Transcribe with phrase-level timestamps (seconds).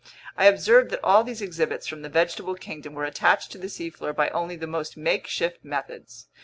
[0.35, 4.13] I observed that all these exhibits from the vegetable kingdom were attached to the seafloor
[4.13, 6.25] by only the most makeshift methods.